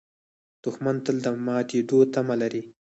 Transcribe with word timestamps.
دښمن 0.63 0.95
تل 1.05 1.17
د 1.25 1.27
ماتېدو 1.45 1.99
تمه 2.13 2.35
لري 2.41 2.63